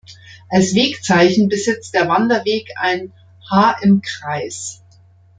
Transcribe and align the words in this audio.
Als 0.49 0.73
Wegzeichen 0.73 1.47
besitzt 1.47 1.93
der 1.93 2.09
Wanderweg 2.09 2.67
ein 2.77 3.13
"H 3.51 3.75
im 3.83 4.01
Kreis". 4.01 4.81